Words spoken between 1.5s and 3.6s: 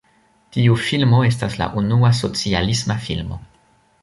la unua "socialisma filmo".